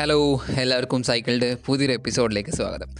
Hello 0.00 0.40
എല്ലാവർക്കും 0.60 1.02
സൈക്കിളിന്റെ 1.02 1.56
പുതിയൊരു 1.66 1.92
എപ്പിസോഡിലേക്ക് 1.92 2.50
സ്വാഗതം. 2.50 2.90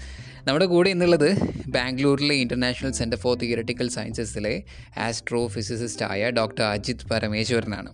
നമ്മുടെ 0.47 0.65
കൂടെ 0.65 0.91
ഇന്നുള്ളത് 0.91 1.37
ബാംഗ്ലൂരിലെ 1.69 2.35
ഇന്റർനാഷണൽ 2.35 2.93
സെന്റർ 2.93 3.19
ഫോർ 3.19 3.37
തിയറട്ടിക്കൽ 3.37 3.89
സയൻസസിലെ 3.89 4.65
ആസ്ട്രോ 4.99 5.47
ഫിസിസിസ്റ്റായ 5.47 6.31
ഡോക്ടർ 6.31 6.65
അജിത് 6.65 7.09
പരമേശ്വരനാണ്. 7.11 7.91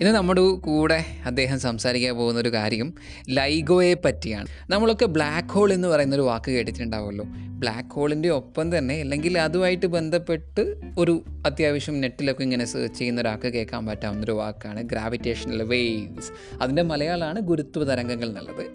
ഇന്ന് 0.00 0.12
നമ്മുടെ 0.12 0.40
കൂടെ 0.40 1.04
അദ്ദേഹം 1.26 1.60
സംസാരിക്കാൻ 1.60 2.16
പോകുന്ന 2.16 2.40
ഒരു 2.40 2.52
കാര്യം 2.52 2.94
ലൈഗോയെ 3.28 3.94
പറ്റിയാണ്. 3.94 4.46
നമ്മളൊക്കെ 4.70 5.06
ബ്ലാക്ക് 5.06 5.48
ഹോൾ 5.48 5.72
എന്ന് 5.72 5.88
പറയുന്ന 5.88 6.14
ഒരു 6.14 6.22
വാക്ക് 6.22 6.50
കേട്ടിട്ടുണ്ടാവുമല്ലോ. 6.50 7.24
ബ്ലാക്ക് 7.58 7.88
ഹോളിന്റെ 7.88 8.28
ഒപ്പം 8.28 8.78
തന്നെ 8.78 9.00
അല്ലെങ്കിൽ 9.00 9.38
അതുമായിട്ട് 9.38 9.86
ബന്ധപ്പെട്ട് 9.86 10.74
ഒരു 10.98 11.24
അത്യാവശ്യം 11.46 12.00
നെറ്റിലൊക്കെ 12.00 12.42
ഇങ്ങനെ 12.42 12.64
സെർച്ച് 12.64 12.98
ചെയ്യുന്ന 12.98 13.20
ഒരാൾക്ക് 13.20 13.48
കേൾക്കാൻ 13.48 13.86
പറ്റാവുന്ന 13.86 14.24
ഒരു 14.24 14.32
വാക്കാണ് 14.32 14.82
ഗ്രാവിറ്റേഷണൽ 14.82 15.62
വേവ്സ് 15.62 16.62
അതിന്റെ 16.62 16.82
മലയാളമാണ് 16.82 17.40
ഗുരുത്വ 17.40 17.84
തരംഗങ്ങൾ 17.84 18.26
എന്നുള്ളത്. 18.26 18.66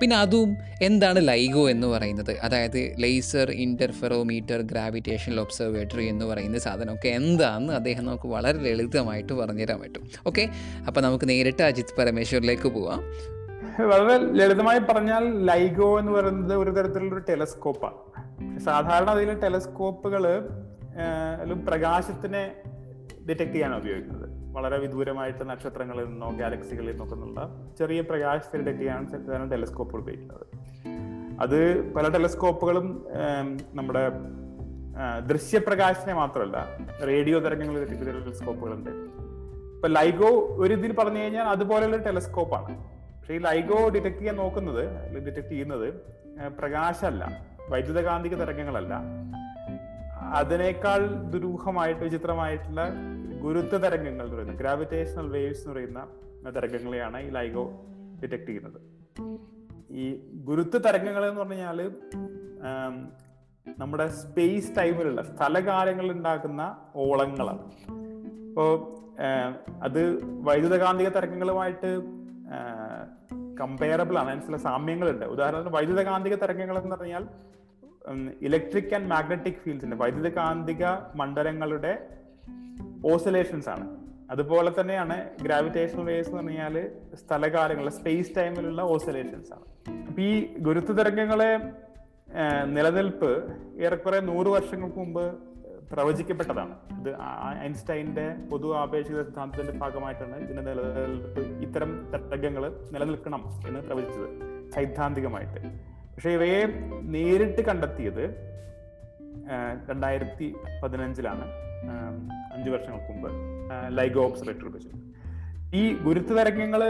പിന്നെ 0.00 0.16
അതും 0.16 0.56
എന്താണ് 0.82 1.28
ലൈഗോ 1.28 1.70
എന്ന് 1.70 1.86
പറയുന്നത്? 1.86 2.38
അതായത് 2.42 2.94
ലേസർ 2.98 3.50
ഇന്റർഫെറോമീറ്റർ 3.50 4.60
ഗ്രാവിറ്റേഷണൽ 4.60 5.40
ഒബ്സർവേറ്ററി 5.40 6.04
എന്ന് 6.04 6.24
പറയുന്ന 6.24 6.58
സാധനമൊക്കെ 6.58 7.08
എന്താണെന്ന് 7.08 7.72
അദ്ദേഹം 7.72 8.04
നമുക്ക് 8.04 8.28
വളരെ 8.28 8.58
ലളിതമായിട്ട് 8.58 9.32
പറഞ്ഞുതരാൻ 9.32 9.80
പറ്റും. 9.80 10.10
ഓക്കെ 10.26 10.48
അപ്പോൾ 10.86 11.00
നമുക്ക് 11.00 11.28
നേരിട്ട് 11.28 11.62
അജിത് 11.62 11.94
പരമേശ്വറിലേക്ക് 11.98 12.68
പോവാം. 12.68 13.02
വളരെ 13.88 14.32
ലളിതമായി 14.32 14.78
പറഞ്ഞാൽ 14.78 15.44
ലൈഗോ 15.44 15.98
എന്ന് 15.98 16.12
പറയുന്നത് 16.12 16.58
ഒരു 16.58 16.70
തരത്തിലുള്ള 16.70 17.14
ഒരു 17.14 17.22
ടെലസ്കോപ്പാണ്. 17.28 18.58
സാധാരണ 18.58 19.10
അതിൽ 19.10 19.40
ടെലസ്കോപ്പുകൾ 19.40 20.48
പ്രകാശത്തിനെ 21.68 22.52
ഡിറ്റക്ട് 23.28 23.52
ചെയ്യാൻ 23.52 23.76
ഉപയോഗിക്കുന്നത്. 23.76 24.28
വളരെ 24.56 24.78
വിദൂരമായിട്ട് 24.78 25.50
നക്ഷത്രങ്ങളിൽ 25.50 26.04
നിന്നോ 26.04 26.30
ഗാലക്സികളിൽ 26.30 26.96
നിന്നുള്ള 26.96 27.70
ചെറിയ 27.78 28.00
പ്രകാശത്തെ 28.00 28.58
ഡിറ്റക്ട് 28.58 28.78
ചെയ്യാൻ 28.78 29.50
ടെലസ്കോപ്പുകൾ 29.50 30.00
ഉപയോഗിക്കുന്നത്. 30.00 30.46
അത് 31.40 31.92
പല 31.92 32.08
ടെലസ്കോപ്പുകളും 32.08 33.06
നമ്മുടെ 33.74 34.10
ദൃശ്യപ്രകാശത്തിനെ 35.26 36.14
മാത്രമല്ല 36.14 36.66
റേഡിയോ 37.06 37.38
തരംഗങ്ങൾ 37.38 37.84
ടെലസ്കോപ്പുകളുണ്ട്. 37.84 38.90
ഇപ്പൊ 39.80 39.88
ലൈഗോ 39.88 40.30
ഒരു 40.62 40.72
ഇതിൽ 40.74 40.92
പറഞ്ഞു 40.92 41.18
കഴിഞ്ഞാൽ 41.18 41.42
അതുപോലെയുള്ള 41.42 41.96
ടെലസ്കോപ്പാണ് 41.96 42.72
പക്ഷെ 43.18 43.34
ഈ 43.34 43.38
ലൈഗോ 43.38 43.88
ഡിറ്റക്ട് 43.88 44.18
ചെയ്യാൻ 44.18 44.36
നോക്കുന്നത് 44.36 44.82
ഡിറ്റക്ട് 45.26 45.48
ചെയ്യുന്നത് 45.48 45.86
പ്രകാശമല്ല 46.58 47.22
വൈദ്യുതകാന്തിക 47.68 48.34
തരംഗങ്ങളല്ല. 48.34 48.94
അതിനേക്കാൾ 50.38 51.06
ദുരൂഹമായിട്ട് 51.32 52.02
വിചിത്രമായിട്ടുള്ള 52.02 52.82
ഗുരുത്വ 53.44 53.76
തരംഗങ്ങൾ 53.76 54.24
എന്ന് 54.24 54.36
പറയുന്നത് 54.36 54.58
ഗ്രാവിറ്റേഷണൽ 54.58 55.28
വേവ്സ് 55.28 55.60
എന്ന് 55.60 55.72
പറയുന്ന 55.72 56.02
തരംഗങ്ങളെയാണ് 56.56 57.20
ഈ 57.20 57.30
ലൈഗോ 57.30 57.64
ഡിറ്റക്ട് 58.22 58.46
ചെയ്യുന്നത്. 58.46 58.78
ഈ 59.90 60.06
ഗുരുത്വ 60.34 60.78
തരംഗങ്ങൾ 60.78 61.26
എന്ന് 61.26 61.40
പറഞ്ഞാൽ 61.40 61.80
നമ്മുടെ 63.78 64.08
സ്പേസ് 64.08 64.76
ടൈമിലുള്ള 64.78 65.22
സ്ഥലകാലങ്ങളിൽ 65.22 66.12
ഉണ്ടാക്കുന്ന 66.12 66.76
ഓളങ്ങളാണ്. 66.96 67.64
ഇപ്പോ 68.50 68.94
അത് 69.82 70.18
വൈദ്യുതകാന്തിക 70.24 71.08
തരംഗങ്ങളുമായിട്ട് 71.08 72.00
കമ്പയറബിൾ 73.60 74.18
ആണ്. 74.18 74.30
അതിന് 74.30 74.46
ചില 74.46 74.56
സാമ്യങ്ങളുണ്ട്. 74.56 75.26
ഉദാഹരണത്തിന് 75.26 75.74
വൈദ്യുതകാന്തിക 75.74 76.34
തരംഗങ്ങൾ 76.34 76.78
എന്ന് 76.78 76.96
പറഞ്ഞാൽ 76.96 77.26
ഇലക്ട്രിക് 78.42 78.94
ആൻഡ് 78.94 79.08
മാഗ്നറ്റിക് 79.08 79.54
ഫീൽഡ്സിന്റെ 79.54 79.96
വൈദ്യുതകാന്തിക 79.96 80.84
മണ്ഡലങ്ങളുടെ 81.14 82.08
ഓസിലേഷൻസ് 83.12 83.68
ആണ്. 83.68 83.96
അതുപോലെ 84.30 84.80
തന്നെയാണ് 84.80 85.30
ഗ്രാവിറ്റേഷൻ 85.42 86.04
വേവ്സ് 86.04 86.30
എന്ന് 86.30 86.42
പറഞ്ഞാൽ 86.42 86.90
സ്ഥലകാലങ്ങളിലെ 87.14 87.90
സ്പേസ് 87.90 88.36
ടൈമിലുള്ള 88.36 88.82
ഓസിലേഷൻസ് 88.82 89.52
ആണ്. 89.52 89.64
അപ്പൊ 90.08 90.22
ഈ 90.22 90.58
ഗുരുത്വ 90.58 90.92
തരംഗങ്ങളെ 90.92 91.58
നിലനിൽപ്പ് 92.64 93.30
ഏറെക്കുറെ 93.82 94.20
നൂറ് 94.20 94.46
വർഷങ്ങൾക്ക് 94.46 94.96
മുമ്പ് 94.96 95.49
പ്രവചിക്കപ്പെട്ടതാണ്. 95.92 96.74
ഇത് 97.00 97.08
ഐൻസ്റ്റൈന്റെ 97.66 98.26
പൊതു 98.50 98.68
ആപേക്ഷിക 98.76 99.22
സിദ്ധാന്തത്തിന്റെ 99.22 99.72
ഭാഗമായിട്ടാണ് 99.72 100.36
ഇതിന്റെ 100.44 100.62
നിലനിൽപ്പ് 100.62 101.40
ഇത്തരം 101.64 101.90
തരംഗങ്ങൾ 102.12 102.64
നിലനിൽക്കണം 102.92 103.42
എന്ന് 103.68 103.80
പ്രവചിച്ചത് 103.80 104.28
സൈദ്ധാന്തികമായിട്ട്. 104.74 105.60
പക്ഷേ 106.14 106.30
ഇവയെ 106.30 106.62
നേരിട്ട് 107.16 107.62
കണ്ടെത്തിയത് 107.62 108.24
രണ്ടായിരത്തി 109.90 110.54
പതിനഞ്ചിലാണ് 110.82 111.44
അഞ്ചു 112.54 112.70
വർഷങ്ങൾക്ക് 112.70 113.12
മുമ്പ് 113.12 113.30
ലൈഗോ 113.98 114.22
ഒബ്സർവേറ്ററി 114.24 114.68
ഉപയോഗിച്ചത്. 114.68 114.98
ഈ 115.80 115.82
ഗുരുത്വ 116.04 116.36
തരംഗങ്ങൾ 116.38 116.82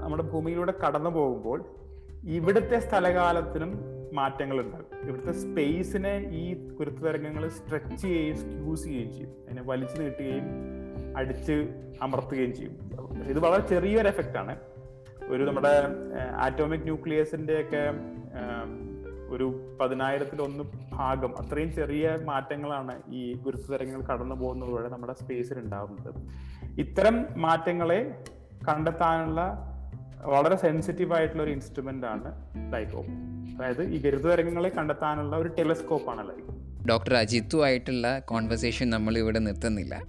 നമ്മുടെ 0.00 0.22
ഭൂമിയിലൂടെ 0.22 0.72
കടന്നു 0.82 1.10
പോകുമ്പോൾ 1.10 1.58
ഇവിടുത്തെ 2.24 2.78
സ്ഥലകാലത്തിനും 2.78 3.70
മാറ്റങ്ങൾ 4.14 4.60
ഉണ്ടാകും 4.60 5.08
ഇവിടുത്തെ 5.08 5.32
സ്പേസിനെ 5.32 6.14
ഈ 6.32 6.68
കുരുത്തു 6.68 6.98
തരംഗങ്ങൾ 6.98 7.48
സ്ട്രെച്ച് 7.48 7.96
ചെയ്യുകയും 7.96 8.36
സ്ക്യൂസ് 8.36 8.84
ചെയ്യുകയും 8.84 9.12
ചെയ്യും. 9.12 9.32
അതിനെ 9.46 9.62
വലിച്ചു 9.62 10.02
നീട്ടുകയും 10.02 10.44
അടിച്ച് 11.16 11.56
അമർത്തുകയും 12.02 12.54
ചെയ്യും. 12.54 12.74
ഇത് 13.24 13.38
വളരെ 13.38 13.68
ചെറിയൊരു 13.68 14.08
എഫക്റ്റ് 14.08 14.38
ആണ്. 14.38 14.56
ഒരു 15.28 15.44
നമ്മുടെ 15.44 15.68
ആറ്റോമിക് 16.36 16.82
ന്യൂക്ലിയസിന്റെ 16.82 17.60
ഒക്കെ 17.60 17.84
ഒരു 19.34 19.76
പതിനായിരത്തിൽ 19.80 20.42
ഒന്ന് 20.42 20.64
ഭാഗം 20.92 21.34
അത്രയും 21.38 21.72
ചെറിയ 21.72 22.18
മാറ്റങ്ങളാണ് 22.24 23.02
ഈ 23.08 23.34
ഗുരുത്വ 23.34 23.76
തരംഗങ്ങൾ 23.76 24.02
കടന്നു 24.06 24.34
പോകുന്നതോടെ 24.34 24.88
നമ്മുടെ 24.88 25.12
സ്പേസിൽ 25.12 25.58
ഉണ്ടാകുന്നത്. 25.58 26.14
ഇത്തരം 26.80 27.26
മാറ്റങ്ങളെ 27.36 28.24
കണ്ടെത്താനുള്ള 28.68 29.40
വളരെ 30.26 30.56
സെൻസിറ്റീവ് 30.56 31.12
ആയിട്ടുള്ള 31.14 31.42
ഒരു 31.42 31.50
ഇൻസ്ട്രുമെന്റ് 31.50 32.06
ആണ് 32.06 32.32
ലൈക്കോപ്പ് 32.72 33.12
അതായത് 33.54 33.82
ഈ 33.82 34.00
ഗരുത്വ 34.00 34.28
തരംഗങ്ങളെ 34.30 34.68
കണ്ടെത്താനുള്ള 34.68 35.36
ഒരു 35.36 35.48
ടെലിസ്കോപ്പ് 35.48 36.10
ആണ് 36.10 36.28
ലൈക്കോപ്പ് 36.28 36.88
ഡോക്ടർ 36.88 37.14
അജിത്തുമായിട്ടുള്ള 37.14 38.18
കോൺവെർസേഷൻ 38.18 38.90
നമ്മൾ 38.90 39.18
ഇവിടെ 39.18 39.38
നിർത്തുന്നില്ല. 39.38 40.02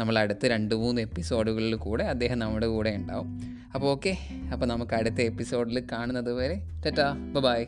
നമ്മൾ 0.00 0.18
അടുത്ത 0.18 0.46
രണ്ട് 0.46 0.74
മൂന്ന് 0.74 1.00
എപ്പിസോഡുകളിൽ 1.00 1.74
കൂടെ 1.74 2.04
അദ്ദേഹം 2.04 2.38
നമ്മുടെ 2.38 2.66
കൂടെ 2.66 2.90
ഉണ്ടാവും. 2.90 3.28
അപ്പോൾ 3.74 3.86
ഓക്കെ 3.86 4.18
അപ്പോൾ 4.52 4.66
നമുക്ക് 4.66 4.94
അടുത്ത 4.94 5.20
എപ്പിസോഡിൽ 5.20 5.82
കാണുന്നത് 5.92 6.32
വരെ 6.32 6.56
ടാറ്റാ 6.86 7.12
ബൈ 7.40 7.66